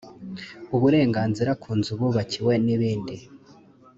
uburenganzira 0.75 1.51
ku 1.61 1.69
nzu 1.79 1.91
bubakiwe 1.99 2.53
n’ibindi 2.65 3.15